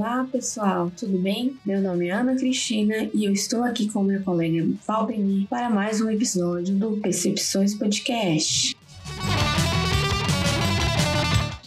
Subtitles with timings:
[0.00, 1.58] Olá pessoal, tudo bem?
[1.62, 6.00] Meu nome é Ana Cristina e eu estou aqui com minha colega Valdemir para mais
[6.00, 8.79] um episódio do Percepções Podcast.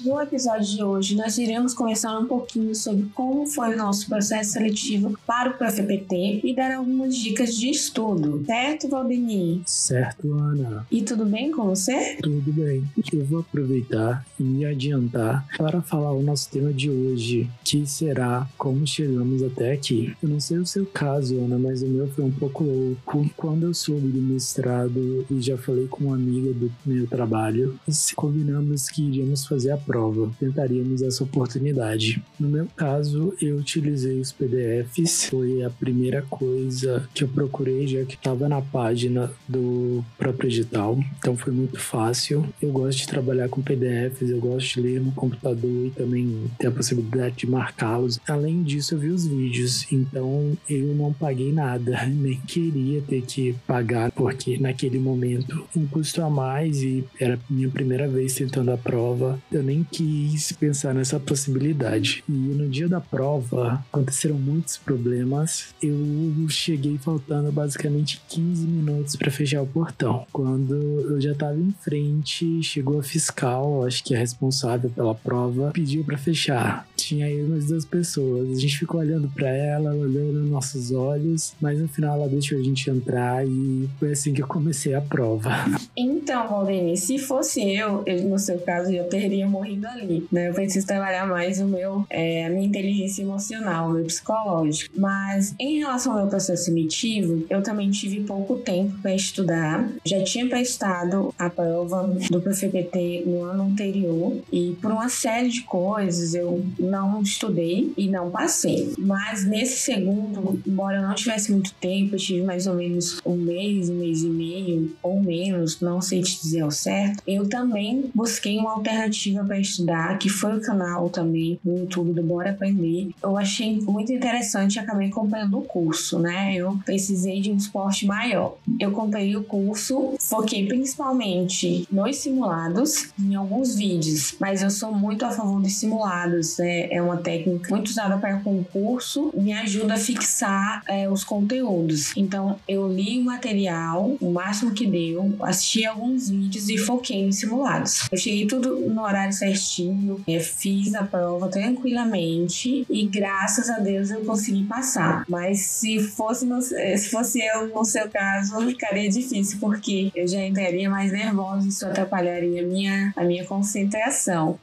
[0.04, 4.52] No episódio de hoje, nós iremos conversar um pouquinho sobre como foi o nosso processo
[4.52, 8.44] seletivo para o PFPT e dar algumas dicas de estudo.
[8.46, 9.62] Certo, Valdemir?
[9.66, 10.86] Certo, Ana.
[10.92, 12.18] E tudo bem com você?
[12.21, 12.84] Tudo bem.
[13.14, 18.46] Eu vou aproveitar e me adiantar para falar o nosso tema de hoje, que será
[18.58, 20.14] como chegamos até aqui.
[20.22, 23.30] Eu não sei o seu caso, Ana, mas o meu foi um pouco louco.
[23.38, 27.80] Quando eu soube do mestrado e já falei com uma amiga do meu trabalho,
[28.18, 32.23] combinamos que iríamos fazer a prova prova, tentaríamos essa oportunidade.
[32.39, 38.03] No meu caso, eu utilizei os PDFs, foi a primeira coisa que eu procurei, já
[38.03, 42.44] que estava na página do próprio edital, então foi muito fácil.
[42.59, 46.67] Eu gosto de trabalhar com PDFs, eu gosto de ler no computador e também ter
[46.67, 48.19] a possibilidade de marcá-los.
[48.27, 53.55] Além disso, eu vi os vídeos, então eu não paguei nada, nem queria ter que
[53.67, 58.77] pagar, porque naquele momento um custo a mais e era minha primeira vez tentando a
[58.77, 62.23] prova, eu nem quis pensar nessa possibilidade.
[62.28, 65.73] E no dia da prova aconteceram muitos problemas.
[65.81, 70.26] Eu cheguei faltando basicamente 15 minutos para fechar o portão.
[70.31, 75.72] Quando eu já estava em frente, chegou a fiscal, acho que é responsável pela prova,
[75.72, 76.88] pediu para fechar.
[77.03, 78.57] Tinha aí umas duas pessoas.
[78.57, 82.57] A gente ficou olhando para ela, olhando nos nossos olhos, mas no final ela deixou
[82.57, 85.51] a gente entrar e foi assim que eu comecei a prova.
[85.95, 90.49] Então, Valdemir, se fosse eu, no seu caso, eu teria morrido ali, né?
[90.49, 94.99] Eu preciso trabalhar mais o meu, é, a minha inteligência emocional, o meu psicológico.
[94.99, 99.87] Mas em relação ao meu processo seletivo, eu também tive pouco tempo para estudar.
[100.05, 105.61] Já tinha prestado a prova do PFPT no ano anterior e por uma série de
[105.61, 106.63] coisas eu
[106.94, 108.94] não estudei e não passei.
[108.97, 113.36] Mas nesse segundo, embora eu não tivesse muito tempo, eu tive mais ou menos um
[113.36, 118.11] mês, um mês e meio ou menos, não sei te dizer ao certo, eu também
[118.14, 123.10] busquei uma alternativa para estudar, que foi o canal também no YouTube do Bora Aprender.
[123.21, 126.54] Eu achei muito interessante e acabei comprando o curso, né?
[126.55, 128.58] Eu precisei de um esporte maior.
[128.80, 135.25] Eu comprei o curso, foquei principalmente nos simulados, em alguns vídeos, mas eu sou muito
[135.25, 136.58] a favor dos simulados.
[136.58, 136.73] Né?
[136.92, 142.16] É uma técnica muito usada para concurso, me ajuda a fixar é, os conteúdos.
[142.16, 147.38] Então, eu li o material, o máximo que deu, assisti alguns vídeos e foquei nos
[147.38, 148.08] simulados.
[148.12, 154.12] Eu cheguei tudo no horário certinho, é, fiz a prova tranquilamente e graças a Deus
[154.12, 155.24] eu consegui passar.
[155.28, 160.28] Mas se fosse, no, eh, se fosse eu no seu caso, ficaria difícil, porque eu
[160.28, 164.60] já entraria mais nervosa isso atrapalharia a minha, a minha concentração.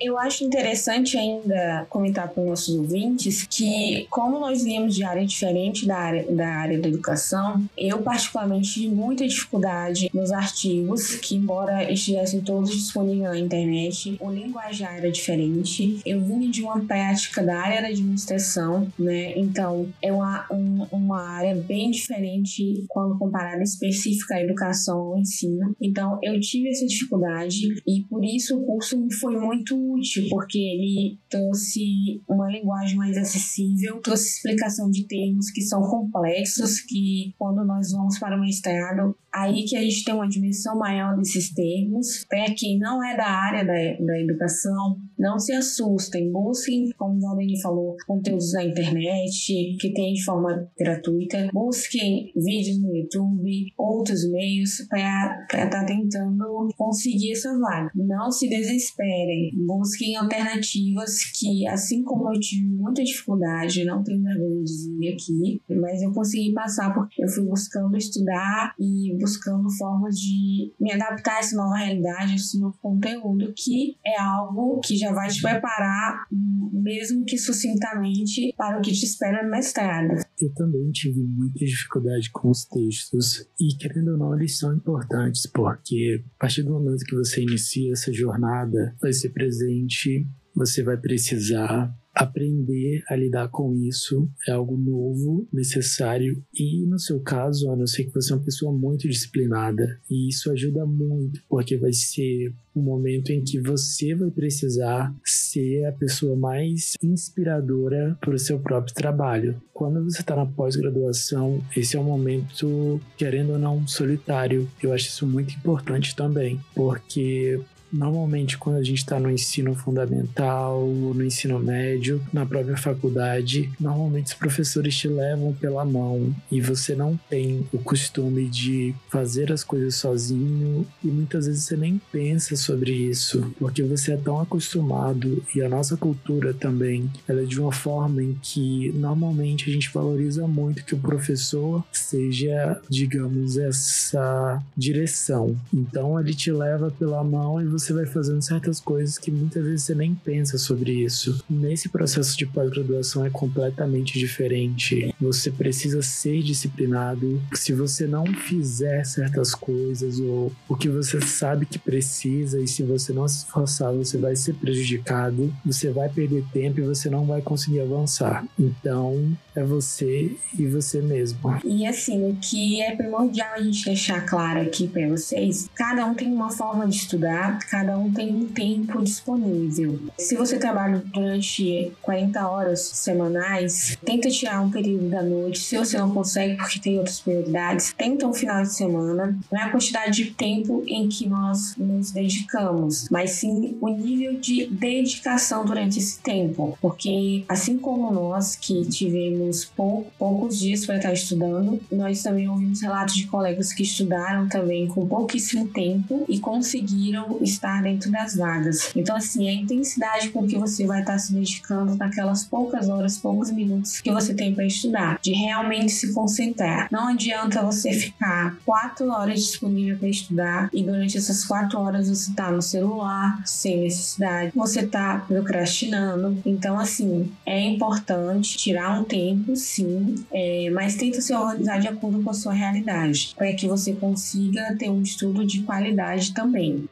[0.00, 5.26] Eu acho interessante ainda comentar para os nossos ouvintes que, como nós viemos de área
[5.26, 11.34] diferente da área, da área da educação, eu particularmente tive muita dificuldade nos artigos, que
[11.34, 16.00] embora estivessem todos disponíveis na internet, o linguajar era diferente.
[16.06, 19.38] Eu vinha de uma prática da área da administração, né?
[19.38, 25.76] Então, é uma, um, uma área bem diferente quando comparada específica à educação ou ensino.
[25.78, 31.18] Então, eu tive essa dificuldade e por isso o curso foi muito útil, porque ele
[31.28, 37.92] trouxe uma linguagem mais acessível, trouxe explicação de termos que são complexos, que quando nós
[37.92, 42.24] vamos para o mestrado, aí que a gente tem uma dimensão maior desses termos.
[42.28, 47.20] Para quem não é da área da, da educação, não se assustem, busquem, como o
[47.20, 54.28] Valdemir falou, conteúdos na internet, que tem de forma gratuita, busquem vídeos no YouTube, outros
[54.30, 57.90] meios para estar tá tentando conseguir essa vaga.
[57.94, 64.62] Não se desesperem, busquem alternativas que, assim como eu tive muita dificuldade, não tenho vergonha
[64.62, 70.16] de dizer aqui, mas eu consegui passar porque eu fui buscando estudar e buscando formas
[70.16, 74.96] de me adaptar a essa nova realidade, a esse novo conteúdo, que é algo que
[74.96, 76.26] já vai te preparar,
[76.72, 80.14] mesmo que sucintamente, para o que te espera no mestrado.
[80.40, 85.46] Eu também tive muita dificuldade com os textos, e querendo ou não, eles são importantes,
[85.46, 90.96] porque a partir do momento que você inicia essa jornada, vai ser presente você vai
[90.96, 97.76] precisar aprender a lidar com isso é algo novo, necessário e no seu caso, a
[97.76, 101.92] não ser que você é uma pessoa muito disciplinada e isso ajuda muito porque vai
[101.92, 108.38] ser um momento em que você vai precisar ser a pessoa mais inspiradora para o
[108.38, 109.60] seu próprio trabalho.
[109.72, 114.68] Quando você está na pós-graduação, esse é um momento, querendo ou não, solitário.
[114.82, 117.60] Eu acho isso muito importante também, porque
[117.92, 124.28] Normalmente, quando a gente está no ensino fundamental, no ensino médio, na própria faculdade, normalmente
[124.28, 129.64] os professores te levam pela mão e você não tem o costume de fazer as
[129.64, 135.42] coisas sozinho e muitas vezes você nem pensa sobre isso, porque você é tão acostumado
[135.54, 139.92] e a nossa cultura também, ela é de uma forma em que normalmente a gente
[139.92, 145.56] valoriza muito que o professor seja, digamos, essa direção.
[145.72, 149.84] Então ele te leva pela mão e você vai fazendo certas coisas que muitas vezes
[149.84, 151.42] você nem pensa sobre isso.
[151.48, 155.14] Nesse processo de pós-graduação é completamente diferente.
[155.20, 157.40] Você precisa ser disciplinado.
[157.54, 162.82] Se você não fizer certas coisas ou o que você sabe que precisa e se
[162.82, 167.24] você não se esforçar, você vai ser prejudicado, você vai perder tempo e você não
[167.24, 168.44] vai conseguir avançar.
[168.58, 171.38] Então, é você e você mesmo.
[171.64, 176.14] E assim, o que é primordial a gente deixar claro aqui para vocês, cada um
[176.14, 179.98] tem uma forma de estudar, cada um tem um tempo disponível.
[180.18, 185.60] Se você trabalha durante 40 horas semanais, tenta tirar um período da noite.
[185.60, 189.38] Se você não consegue porque tem outras prioridades, tenta um final de semana.
[189.50, 194.40] Não é a quantidade de tempo em que nós nos dedicamos, mas sim o nível
[194.40, 196.76] de dedicação durante esse tempo.
[196.80, 202.82] Porque assim como nós que tivemos pou, poucos dias para estar estudando, nós também ouvimos
[202.82, 208.90] relatos de colegas que estudaram também com pouquíssimo tempo e conseguiram estar dentro das vagas.
[208.96, 213.50] Então, assim, a intensidade com que você vai estar se dedicando naquelas poucas horas, poucos
[213.50, 216.88] minutos que você tem para estudar, de realmente se concentrar.
[216.90, 222.32] Não adianta você ficar quatro horas disponível para estudar e durante essas quatro horas você
[222.32, 226.40] tá no celular sem necessidade, você tá procrastinando.
[226.46, 232.22] Então, assim, é importante tirar um tempo, sim, é, mas tenta se organizar de acordo
[232.22, 236.88] com a sua realidade, para que você consiga ter um estudo de qualidade também.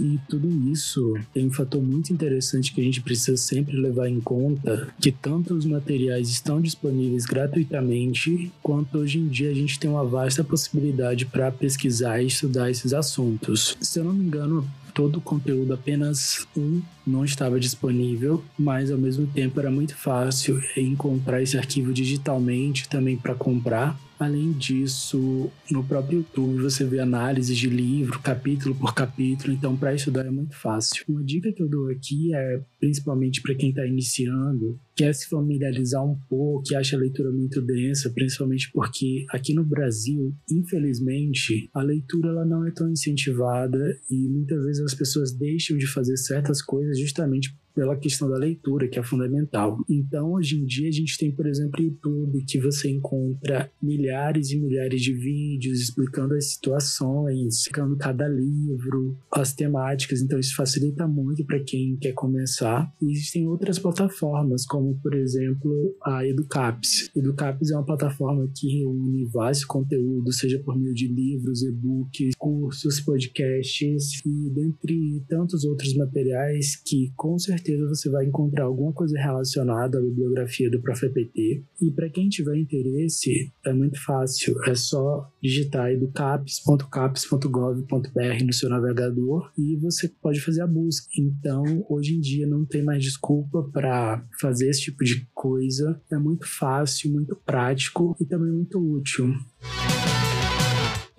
[0.00, 4.20] E tudo isso tem um fator muito interessante que a gente precisa sempre levar em
[4.20, 9.90] conta, que tanto os materiais estão disponíveis gratuitamente, quanto hoje em dia a gente tem
[9.90, 13.76] uma vasta possibilidade para pesquisar e estudar esses assuntos.
[13.80, 18.98] Se eu não me engano, todo o conteúdo, apenas um não estava disponível, mas ao
[18.98, 23.98] mesmo tempo era muito fácil encontrar esse arquivo digitalmente também para comprar.
[24.22, 29.94] Além disso, no próprio YouTube você vê análises de livro, capítulo por capítulo, então para
[29.94, 31.04] estudar é muito fácil.
[31.08, 36.04] Uma dica que eu dou aqui é, principalmente para quem está iniciando, quer se familiarizar
[36.04, 41.82] um pouco, que acha a leitura muito densa, principalmente porque aqui no Brasil, infelizmente, a
[41.82, 46.62] leitura ela não é tão incentivada e muitas vezes as pessoas deixam de fazer certas
[46.62, 49.78] coisas justamente pela questão da leitura, que é fundamental.
[49.88, 54.58] Então, hoje em dia, a gente tem, por exemplo, YouTube, que você encontra milhares e
[54.58, 60.20] milhares de vídeos explicando as situações, explicando cada livro, as temáticas.
[60.20, 62.92] Então, isso facilita muito para quem quer começar.
[63.00, 67.10] E existem outras plataformas, como, por exemplo, a Educaps.
[67.16, 73.00] Educaps é uma plataforma que reúne vários conteúdos, seja por meio de livros, e-books, cursos,
[73.00, 79.16] podcasts e dentre tantos outros materiais que, com certeza, certeza você vai encontrar alguma coisa
[79.18, 81.64] relacionada à bibliografia do ProfEPT.
[81.80, 89.52] E para quem tiver interesse, é muito fácil, é só digitar educaps.caps.gov.br no seu navegador
[89.56, 91.06] e você pode fazer a busca.
[91.16, 96.00] Então, hoje em dia não tem mais desculpa para fazer esse tipo de coisa.
[96.10, 99.32] É muito fácil, muito prático e também muito útil.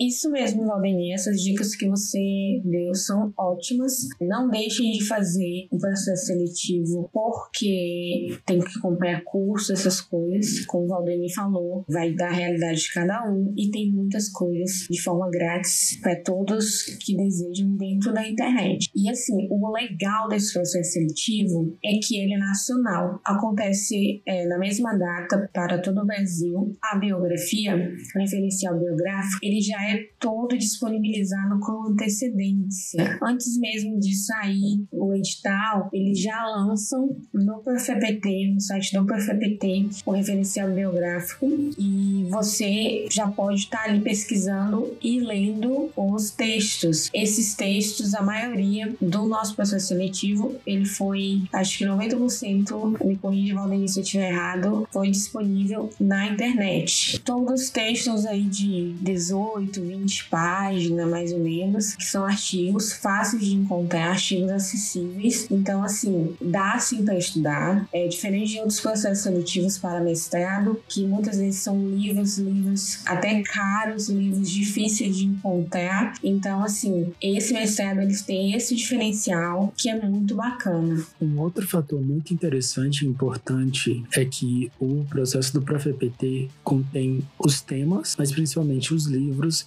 [0.06, 1.14] Isso mesmo, Valdemir.
[1.14, 3.94] Essas dicas que você deu são ótimas.
[4.20, 10.66] Não deixem de fazer um processo seletivo porque tem que comprar curso, essas coisas.
[10.66, 14.88] Como o Valdemir falou, vai dar a realidade de cada um e tem muitas coisas
[14.90, 18.90] de forma grátis para todos que desejam dentro da internet.
[18.94, 23.22] E assim, o legal desse processo seletivo é que ele é nacional.
[23.26, 26.76] Acontece é, na mesma data para todo o Brasil.
[26.84, 33.20] A biografia, o referencial biográfico, ele já é é todo disponibilizado com antecedência.
[33.22, 39.90] Antes mesmo de sair o edital, eles já lançam no PFPT, no site do PFPT,
[40.06, 41.46] o referencial biográfico
[41.78, 47.10] e você já pode estar ali pesquisando e lendo os textos.
[47.14, 53.56] Esses textos, a maioria do nosso processo seletivo, ele foi, acho que 90%, me corrija,
[53.56, 57.20] Valdemir, se eu estiver errado, foi disponível na internet.
[57.20, 63.46] Todos os textos aí de 18, 20 páginas, mais ou menos, que são artigos fáceis
[63.46, 65.48] de encontrar, artigos acessíveis.
[65.50, 67.88] Então, assim, dá sim para estudar.
[67.94, 73.42] É diferente de outros processos seletivos para mestrado, que muitas vezes são livros, livros até
[73.42, 76.14] caros, livros difíceis de encontrar.
[76.24, 81.04] Então, assim, esse mestrado eles têm esse diferencial que é muito bacana.
[81.22, 87.62] Um outro fator muito interessante e importante é que o processo do ProfEPT contém os
[87.62, 89.06] temas, mas principalmente os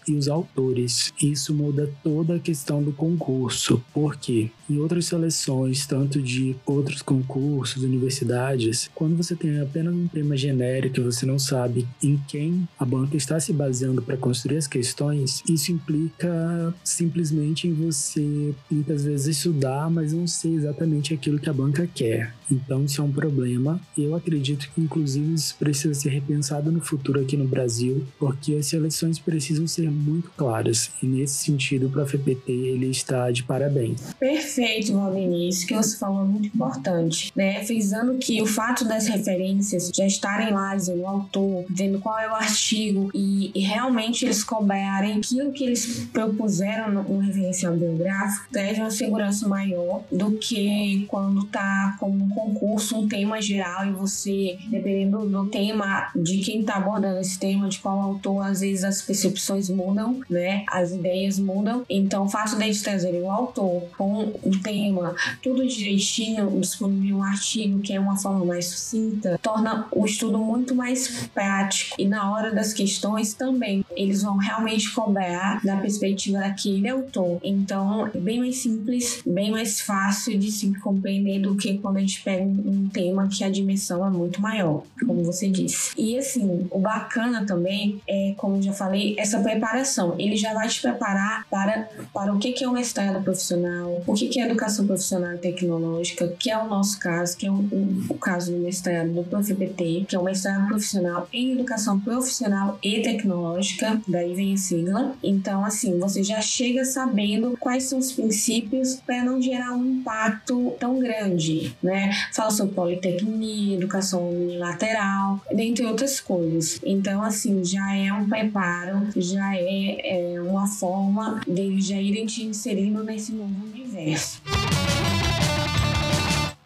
[0.07, 1.13] e os autores.
[1.23, 7.83] Isso muda toda a questão do concurso, porque em outras seleções, tanto de outros concursos,
[7.83, 12.85] universidades, quando você tem apenas um tema genérico e você não sabe em quem a
[12.85, 19.37] banca está se baseando para construir as questões, isso implica simplesmente em você muitas vezes
[19.39, 22.35] estudar, mas não ser exatamente aquilo que a banca quer.
[22.51, 23.81] Então isso é um problema.
[23.97, 28.67] Eu acredito que inclusive isso precisa ser repensado no futuro aqui no Brasil, porque as
[28.67, 30.91] seleções precisam ser muito claras.
[31.03, 34.01] E nesse sentido, o ProfEPT ele está de parabéns.
[34.19, 35.49] Perfeito, Valdemir.
[35.49, 37.65] Isso que você falou é muito importante, né?
[37.65, 42.29] Frisando que o fato das referências já estarem lá, dizendo o autor, dizendo qual é
[42.29, 48.47] o artigo e, e realmente eles cobrarem aquilo que eles propuseram no, no referencial biográfico,
[48.53, 54.59] traz uma segurança maior do que quando tá como concurso um tema geral e você,
[54.69, 59.01] dependendo do tema, de quem está abordando esse tema, de qual autor, às vezes as
[59.01, 60.65] percepções mudam, né?
[60.69, 61.85] As ideias mudam.
[61.89, 67.81] Então, o fato deles trazerem o autor com um tema, tudo direitinho, disponível um artigo
[67.81, 71.97] que é uma forma mais sucinta, torna o estudo muito mais prático.
[71.99, 77.41] E na hora das questões também, eles vão realmente cobrar da perspectiva daquele autor.
[77.43, 82.01] Então, é bem mais simples, bem mais fácil de se compreender do que quando a
[82.01, 85.93] gente pega um tema que a dimensão é muito maior, como você disse.
[85.97, 90.17] E assim, o bacana também é, como já falei, essa preparação.
[90.19, 94.41] Ele já vai te preparar para, para o que é o mestrado profissional, o que
[94.41, 98.15] é educação profissional e tecnológica, que é o nosso caso, que é o, o, o
[98.15, 104.01] caso do mestrado do ProfPT, que é o mestrado profissional em educação profissional e tecnológica,
[104.09, 105.15] daí vem a sigla.
[105.23, 110.75] Então, assim, você já chega sabendo quais são os princípios para não gerar um impacto
[110.81, 112.16] tão grande, né?
[112.33, 116.81] Fala sobre politecnia, educação unilateral, dentre outras coisas.
[116.85, 122.45] Então, assim, já é um preparo, já é, é uma forma deles já irem te
[122.45, 124.41] inserindo nesse novo universo.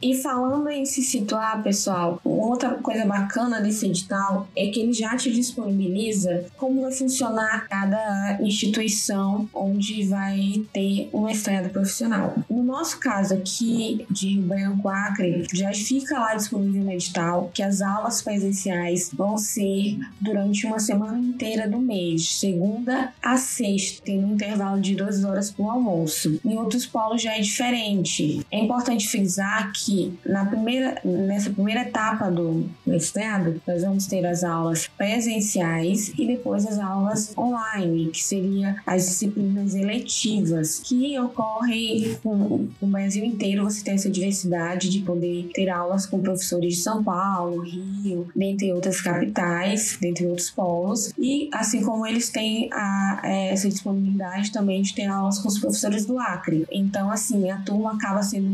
[0.02, 5.14] E falando em se situar, pessoal, outra coisa bacana desse edital é que ele já
[5.14, 12.34] te disponibiliza como vai funcionar cada instituição onde vai ter um mestrado profissional.
[12.48, 17.62] No nosso caso aqui de Rio Branco Acre, já fica lá disponível no edital que
[17.62, 24.26] as aulas presenciais vão ser durante uma semana inteira do mês, segunda a sexta, tendo
[24.26, 26.40] um intervalo de duas horas para o almoço.
[26.42, 28.46] Em outros polos já é diferente.
[28.50, 34.24] É importante frisar que que na primeira, nessa primeira etapa do mestrado, nós vamos ter
[34.24, 42.16] as aulas presenciais e depois as aulas online, que seria as disciplinas eletivas, que ocorrem
[42.22, 43.64] com o Brasil inteiro.
[43.64, 48.72] Você tem essa diversidade de poder ter aulas com professores de São Paulo, Rio, dentre
[48.72, 54.94] outras capitais, dentre outros polos, e assim como eles têm a, essa disponibilidade também de
[54.94, 56.64] ter aulas com os professores do Acre.
[56.70, 58.46] Então, assim, a turma acaba sendo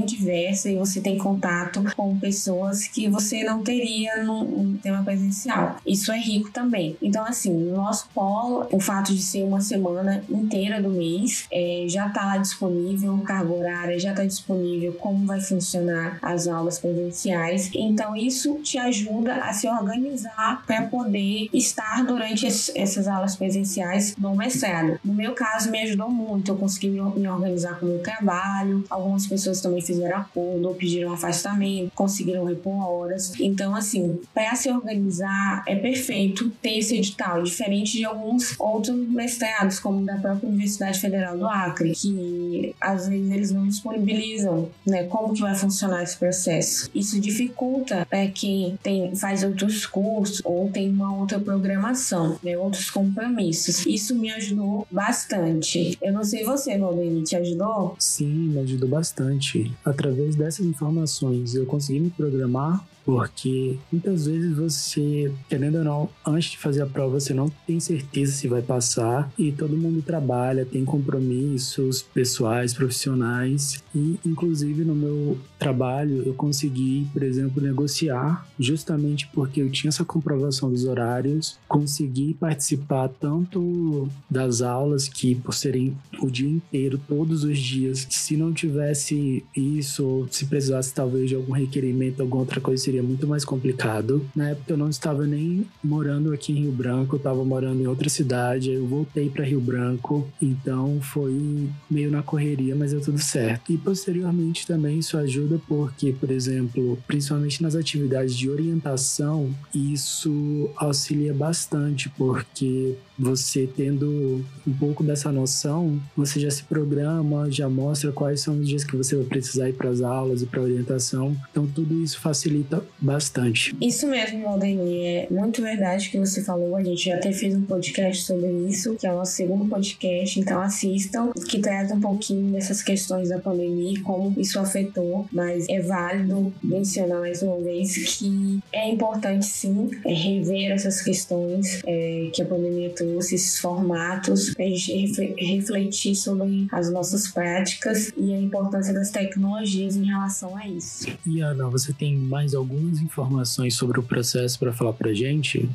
[0.00, 5.76] bem diversa e você tem contato com pessoas que você não teria num, tema presencial.
[5.86, 6.96] Isso é rico também.
[7.02, 11.84] Então, assim, no nosso polo, o fato de ser uma semana inteira do mês é,
[11.88, 17.70] já está lá disponível, carga horária já está disponível, como vai funcionar as aulas presenciais.
[17.74, 24.34] Então, isso te ajuda a se organizar para poder estar durante essas aulas presenciais no
[24.34, 24.98] mestrado.
[25.04, 26.52] No meu caso, me ajudou muito.
[26.52, 28.84] Eu consegui me organizar com o meu trabalho.
[28.88, 33.32] Algumas pessoas também fizeram acordo ou pediram afastamento, conseguiram repor horas.
[33.40, 39.78] Então, assim, para se organizar é perfeito ter esse edital, diferente de alguns outros mestrados,
[39.80, 45.34] como da própria Universidade Federal do Acre, que às vezes eles não disponibilizam, né, como
[45.34, 46.90] que vai funcionar esse processo.
[46.94, 52.90] Isso dificulta para quem tem, faz outros cursos ou tem uma outra programação, né, outros
[52.90, 53.84] compromissos.
[53.86, 55.98] Isso me ajudou bastante.
[56.00, 57.96] Eu não sei você, Valdemir, te ajudou?
[57.98, 59.69] Sim, me ajudou bastante.
[59.84, 66.52] Através dessas informações, eu consegui me programar porque muitas vezes você, querendo ou não, antes
[66.52, 69.28] de fazer a prova, você não tem certeza se vai passar.
[69.36, 73.82] E todo mundo trabalha, tem compromissos pessoais, profissionais.
[73.92, 80.04] E, inclusive, no meu trabalho, eu consegui, por exemplo, negociar justamente porque eu tinha essa
[80.04, 87.42] comprovação dos horários, consegui participar tanto das aulas que, por serem o dia inteiro, todos
[87.42, 92.60] os dias, se não tivesse isso, ou se precisasse talvez de algum requerimento, alguma outra
[92.60, 94.24] coisa, seria muito mais complicado.
[94.34, 97.86] Na época eu não estava nem morando aqui em Rio Branco, eu estava morando em
[97.86, 103.18] outra cidade, eu voltei para Rio Branco, então foi meio na correria, mas deu tudo
[103.18, 103.72] certo.
[103.72, 111.32] E posteriormente também isso ajuda porque, por exemplo, principalmente nas atividades de orientação, isso auxilia
[111.32, 118.40] bastante, porque você tendo um pouco dessa noção, você já se programa, já mostra quais
[118.40, 121.36] são os dias que você vai precisar ir para as aulas e para orientação.
[121.50, 123.76] Então tudo isso facilita bastante.
[123.80, 126.74] Isso mesmo, Aldemir, é muito verdade que você falou.
[126.76, 130.40] A gente já até fez um podcast sobre isso, que é o nosso segundo podcast,
[130.40, 135.68] então assistam, que traz um pouquinho dessas questões da pandemia e como isso afetou, mas
[135.68, 142.30] é válido mencionar mais uma vez que é importante sim é rever essas questões é,
[142.32, 148.40] que a pandemia trouxe esses formatos, a gente refletir sobre as nossas práticas e a
[148.40, 151.06] importância das tecnologias em relação a isso.
[151.26, 155.68] E Ana, você tem mais algumas informações sobre o processo para falar para gente?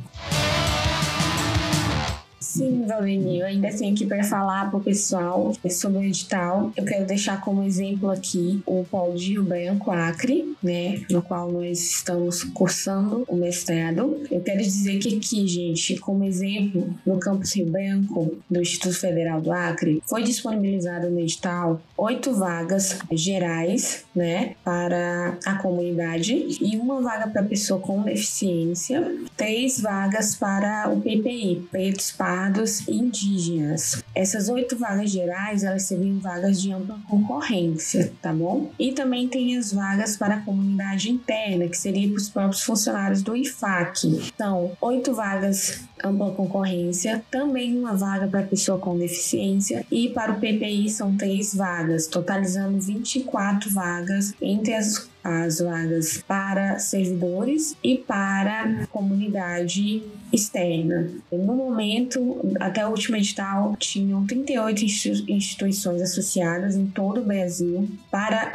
[2.56, 6.72] Sim, Valdemir, ainda tenho aqui para falar para o pessoal sobre o edital.
[6.78, 11.52] Eu quero deixar como exemplo aqui o Polo de Rio Branco, Acre, né, no qual
[11.52, 14.22] nós estamos cursando o mestrado.
[14.32, 19.42] Eu quero dizer que aqui, gente, como exemplo, no campus Rio Branco do Instituto Federal
[19.42, 27.02] do Acre, foi disponibilizado no edital oito vagas gerais, né, para a comunidade e uma
[27.02, 34.04] vaga para pessoa com deficiência, três vagas para o PPI, pretos, pardos estados indígenas.
[34.14, 38.72] Essas oito vagas gerais, elas seriam vagas de ampla concorrência, tá bom?
[38.78, 43.22] E também tem as vagas para a comunidade interna, que seria para os próprios funcionários
[43.22, 44.08] do IFAC.
[44.34, 50.40] Então, oito vagas ampla concorrência, também uma vaga para pessoa com deficiência e para o
[50.40, 58.86] PPI são três vagas, totalizando 24 vagas entre as as vagas para servidores e para
[58.92, 61.10] comunidade externa.
[61.32, 64.86] No momento, até o último edital, tinham 38
[65.28, 68.52] instituições associadas em todo o Brasil para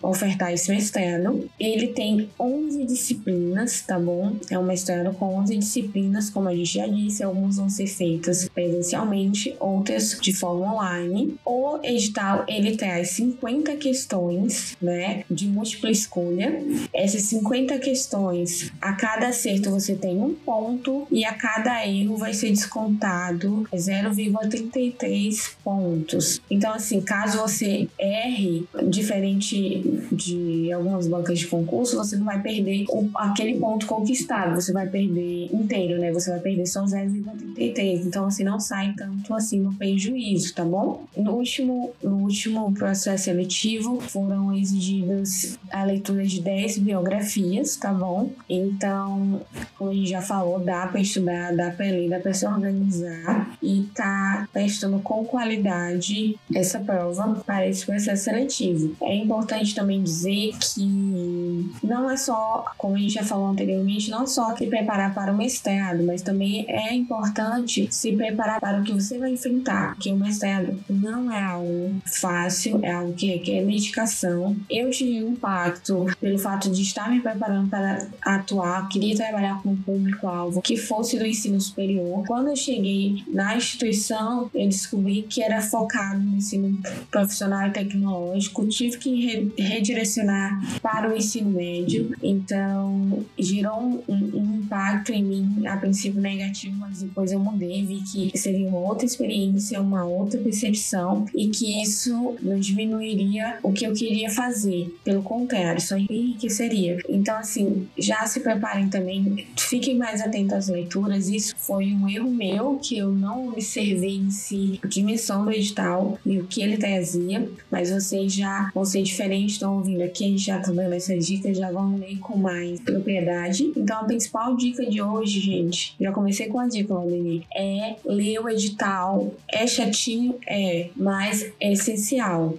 [0.00, 1.50] ofertar esse mestrado.
[1.60, 4.36] Ele tem 11 disciplinas, tá bom?
[4.50, 8.48] É um mestrado com 11 disciplinas, como a gente já disse, algumas vão ser feitas
[8.48, 11.36] presencialmente, outras de forma online.
[11.44, 16.62] O edital, ele traz 50 questões, né, de múltipla escolha.
[16.92, 22.32] Essas 50 questões, a cada acerto você tem um ponto e a cada erro vai
[22.32, 26.40] ser descontado 0,33 pontos.
[26.50, 32.86] Então, assim, caso você erre, diferente de algumas bancas de concurso, você não vai perder
[33.14, 36.12] aquele ponto conquistado, você vai perder inteiro, né?
[36.12, 38.06] Você vai perder só 0,33.
[38.06, 41.04] Então, assim, não sai tanto assim no prejuízo, tá bom?
[41.16, 48.30] No último, no último processo seletivo, foram exigidas a leitura de 10 biografias, tá bom?
[48.48, 49.40] Então,
[49.76, 53.56] como a gente já falou, dá para estudar, dá para ler, dá para se organizar
[53.62, 58.96] e tá testando com qualidade essa prova para esse processo seletivo.
[59.02, 64.26] É importante também dizer que não é só, como a gente já falou anteriormente, não
[64.26, 68.92] só que preparar para o mestrado, mas também é importante se preparar para o que
[68.92, 74.56] você vai enfrentar, porque o mestrado não é algo fácil, é algo que requer dedicação.
[74.70, 79.70] Eu tive um impacto pelo fato de estar me preparando para atuar, queria trabalhar com
[79.70, 82.24] um público-alvo que fosse do ensino superior.
[82.26, 86.78] Quando eu cheguei na instituição, eu descobri que era focado no ensino
[87.10, 95.12] profissional e tecnológico, tive que redirecionar para o ensino médio, então gerou um, um impacto
[95.12, 96.45] em mim, a princípio negativo,
[96.78, 101.82] mas depois eu mudei, vi que seria uma outra experiência, uma outra percepção e que
[101.82, 104.94] isso não diminuiria o que eu queria fazer.
[105.04, 106.98] Pelo contrário, só enriqueceria.
[107.08, 111.28] Então, assim, já se preparem também, fiquem mais atentos às leituras.
[111.28, 116.18] Isso foi um erro meu, que eu não observei em si a dimensão do edital
[116.24, 120.28] e o que ele trazia, mas vocês já vão ser diferentes, estão ouvindo aqui, a
[120.28, 123.72] gente já tá dando essas dicas, já vão ler com mais propriedade.
[123.76, 128.38] Então, a principal dica de hoje, gente, já comecei com a dica, Valdemir, é ler
[128.40, 129.32] o edital.
[129.50, 130.38] É chatinho?
[130.46, 132.54] É, mas é essencial.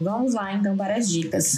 [0.00, 1.54] Vamos lá então para as dicas.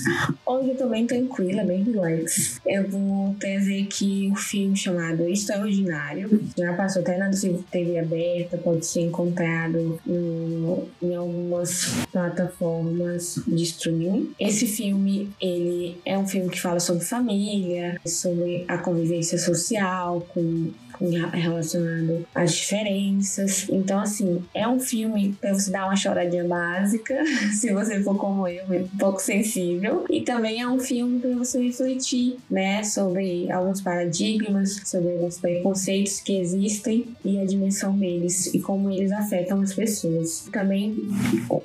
[0.47, 2.61] Hoje eu tô bem tranquila, bem relax.
[2.67, 6.43] Eu vou trazer aqui um filme chamado Extraordinário.
[6.57, 14.33] Já passou até na TV aberta, pode ser encontrado em algumas plataformas de streaming.
[14.41, 20.71] Esse filme, ele é um filme que fala sobre família, sobre a convivência social com
[21.33, 23.67] relacionado às diferenças.
[23.69, 28.47] Então, assim, é um filme para você dar uma choradinha básica, se você for como
[28.47, 30.05] eu, um pouco sensível.
[30.11, 36.21] E também é um filme para você refletir, né, sobre alguns paradigmas, sobre os preconceitos
[36.21, 40.49] que existem e a dimensão deles e como eles afetam as pessoas.
[40.53, 40.97] Também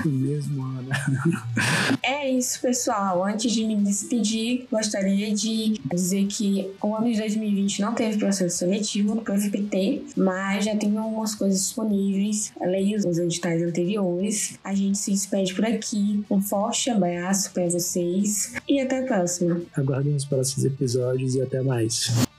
[0.04, 0.79] mesmo, Ana.
[2.02, 3.24] É isso, pessoal.
[3.24, 8.58] Antes de me despedir, gostaria de dizer que o ano de 2020 não teve processo
[8.58, 12.52] seletivo no PFPT, mas já tem algumas coisas disponíveis.
[12.60, 14.58] Leia os editais anteriores.
[14.62, 16.24] A gente se despede por aqui.
[16.30, 19.60] Um forte abraço para vocês e até a próxima.
[19.76, 22.29] Aguardem os próximos episódios e até mais.